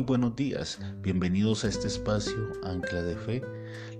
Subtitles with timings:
[0.00, 3.42] Muy buenos días, bienvenidos a este espacio Ancla de Fe.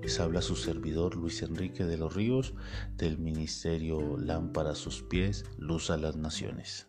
[0.00, 2.54] Les habla su servidor Luis Enrique de los Ríos
[2.96, 6.88] del Ministerio Lámpara a sus pies, Luz a las Naciones.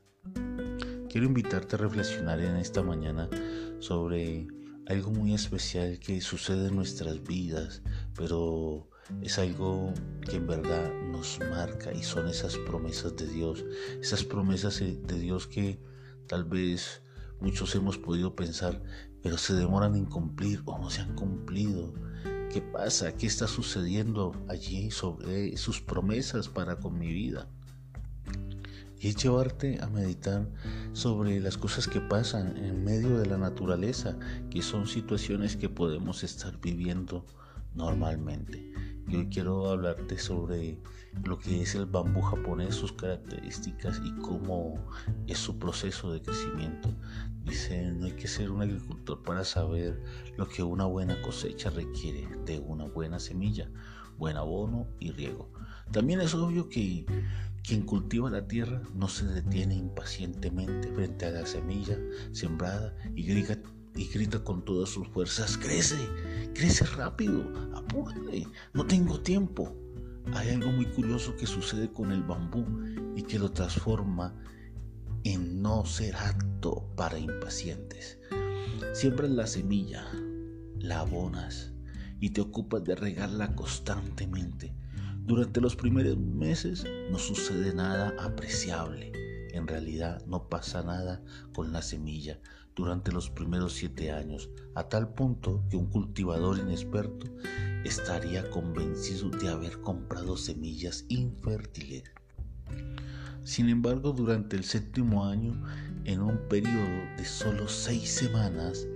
[1.09, 3.29] Quiero invitarte a reflexionar en esta mañana
[3.79, 4.47] sobre
[4.87, 7.81] algo muy especial que sucede en nuestras vidas,
[8.15, 8.87] pero
[9.21, 13.65] es algo que en verdad nos marca y son esas promesas de Dios,
[13.99, 15.81] esas promesas de Dios que
[16.27, 17.01] tal vez
[17.41, 18.83] Muchos hemos podido pensar,
[19.23, 21.91] pero se demoran en cumplir o no se han cumplido.
[22.53, 23.15] ¿Qué pasa?
[23.15, 27.47] ¿Qué está sucediendo allí sobre sus promesas para con mi vida?
[28.99, 30.47] Y es llevarte a meditar
[30.93, 34.19] sobre las cosas que pasan en medio de la naturaleza,
[34.51, 37.25] que son situaciones que podemos estar viviendo
[37.73, 38.70] normalmente.
[39.11, 40.79] Y hoy quiero hablarte sobre
[41.25, 44.87] lo que es el bambú japonés, sus características y cómo
[45.27, 46.95] es su proceso de crecimiento.
[47.43, 50.01] Dice, no hay que ser un agricultor para saber
[50.37, 53.69] lo que una buena cosecha requiere de una buena semilla,
[54.17, 55.51] buen abono y riego.
[55.91, 57.05] También es obvio que
[57.63, 61.99] quien cultiva la tierra no se detiene impacientemente frente a la semilla
[62.31, 63.59] sembrada y grita,
[63.93, 65.97] y grita con todas sus fuerzas, crece,
[66.53, 67.43] crece rápido,
[67.75, 69.75] apúrate, no tengo tiempo.
[70.33, 72.65] Hay algo muy curioso que sucede con el bambú
[73.15, 74.35] y que lo transforma
[75.23, 78.19] en no ser apto para impacientes.
[78.93, 80.05] Siembras la semilla,
[80.79, 81.73] la abonas
[82.19, 84.75] y te ocupas de regarla constantemente.
[85.23, 89.11] Durante los primeros meses no sucede nada apreciable.
[89.53, 92.39] En realidad no pasa nada con la semilla
[92.75, 97.27] durante los primeros siete años, a tal punto que un cultivador inexperto
[97.83, 102.03] estaría convencido de haber comprado semillas infértiles.
[103.43, 105.61] Sin embargo, durante el séptimo año,
[106.05, 108.87] en un periodo de solo seis semanas,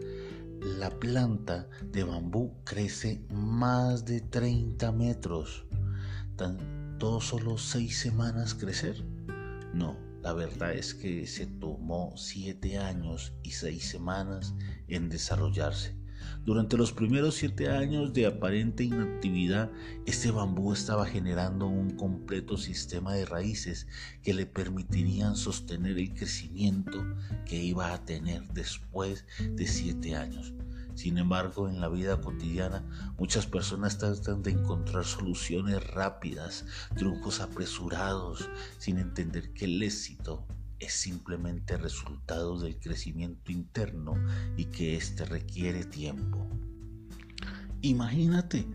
[0.79, 5.65] la planta de bambú crece más de 30 metros.
[6.99, 9.03] ¿Todo solo seis semanas crecer?
[9.73, 14.55] No, la verdad es que se tomó siete años y seis semanas
[14.87, 15.95] en desarrollarse.
[16.43, 19.69] Durante los primeros siete años de aparente inactividad,
[20.07, 23.85] este bambú estaba generando un completo sistema de raíces
[24.23, 27.05] que le permitirían sostener el crecimiento
[27.45, 30.55] que iba a tener después de siete años.
[30.95, 32.81] Sin embargo, en la vida cotidiana,
[33.19, 40.47] muchas personas tratan de encontrar soluciones rápidas, triunfos apresurados, sin entender que el éxito
[40.79, 44.15] es simplemente resultado del crecimiento interno
[44.55, 46.49] y que éste requiere tiempo.
[47.81, 48.65] Imagínate,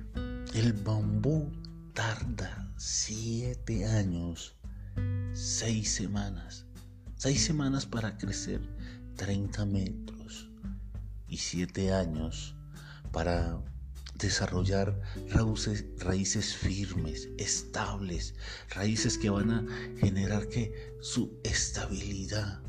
[0.55, 1.51] el bambú
[1.95, 4.57] tarda siete años,
[5.33, 6.67] seis semanas,
[7.17, 8.61] seis semanas para crecer
[9.17, 10.50] 30 metros
[11.31, 12.57] y siete años
[13.13, 13.63] para
[14.17, 18.35] desarrollar raíces, raíces, firmes, estables,
[18.71, 19.67] raíces que van a
[19.99, 22.61] generar que su estabilidad.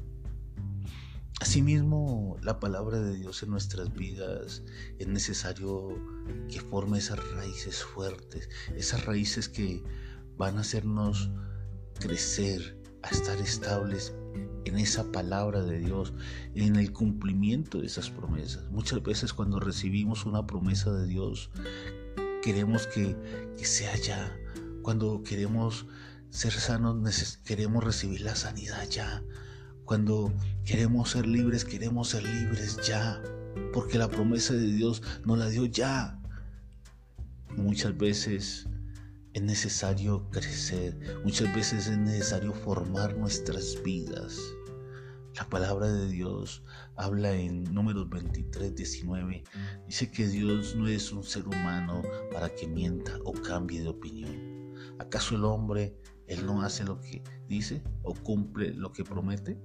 [1.42, 4.62] Asimismo, la palabra de Dios en nuestras vidas
[5.00, 6.00] es necesario
[6.48, 9.84] que forme esas raíces fuertes, esas raíces que
[10.38, 11.32] van a hacernos
[12.00, 14.14] crecer, a estar estables
[14.72, 16.14] en esa palabra de Dios,
[16.56, 18.64] en el cumplimiento de esas promesas.
[18.72, 21.50] Muchas veces cuando recibimos una promesa de Dios,
[22.42, 23.16] queremos que,
[23.58, 24.34] sea ya.
[24.82, 25.86] Cuando queremos
[26.30, 29.22] ser sanos, queremos recibir la sanidad ya.
[29.84, 30.34] Cuando
[30.64, 33.22] queremos ser libres, queremos ser libres ya.
[33.74, 36.18] Porque la promesa de Dios nos la dio ya.
[37.58, 38.68] Muchas veces
[39.34, 44.40] es necesario crecer, muchas veces es necesario formar nuestras vidas.
[45.36, 46.64] La palabra de Dios
[46.96, 49.44] habla en números 23, 19.
[49.86, 54.74] Dice que Dios no es un ser humano para que mienta o cambie de opinión.
[55.00, 55.96] ¿Acaso el hombre,
[56.28, 59.58] él no hace lo que dice o cumple lo que promete?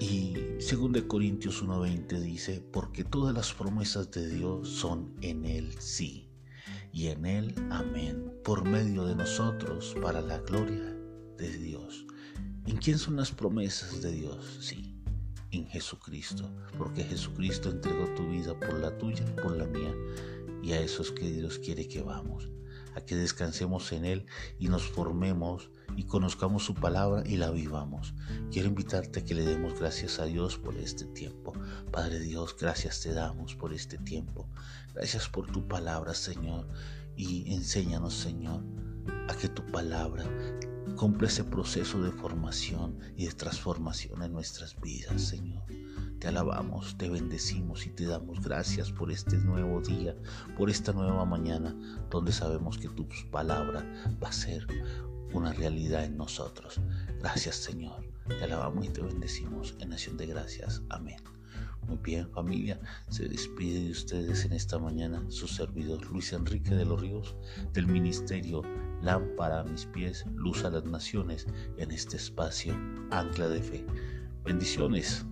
[0.00, 6.32] Y 2 Corintios 1:20 dice, porque todas las promesas de Dios son en él sí
[6.92, 10.94] y en Él amén, por medio de nosotros, para la gloria
[11.38, 12.06] de Dios.
[12.66, 14.58] ¿En quién son las promesas de Dios?
[14.60, 14.94] Sí,
[15.50, 16.48] en Jesucristo,
[16.78, 19.92] porque Jesucristo entregó tu vida por la tuya, por la mía,
[20.62, 22.50] y a eso es que Dios quiere que vamos,
[22.94, 24.26] a que descansemos en Él
[24.60, 28.14] y nos formemos y conozcamos su palabra y la vivamos.
[28.52, 31.52] Quiero invitarte a que le demos gracias a Dios por este tiempo.
[31.90, 34.48] Padre Dios, gracias te damos por este tiempo.
[34.94, 36.68] Gracias por tu palabra, Señor.
[37.16, 38.62] Y enséñanos, Señor,
[39.28, 40.24] a que tu palabra
[40.96, 45.62] cumpla ese proceso de formación y de transformación en nuestras vidas, Señor.
[46.18, 50.14] te alabamos, te bendecimos y te damos gracias por este nuevo día,
[50.56, 51.74] por esta nueva mañana,
[52.10, 53.84] donde sabemos que tu palabra
[54.22, 54.66] va a ser
[55.32, 56.80] una realidad en nosotros.
[57.18, 60.82] Gracias Señor, te alabamos y te bendecimos en acción de gracias.
[60.90, 61.22] Amén.
[61.88, 66.84] Muy bien, familia, se despide de ustedes en esta mañana su servidor Luis Enrique de
[66.84, 67.34] los Ríos
[67.72, 68.62] del Ministerio
[69.02, 71.46] Lámpara a mis pies, luz a las naciones
[71.76, 72.74] en este espacio
[73.10, 73.86] Ancla de Fe.
[74.44, 75.26] Bendiciones.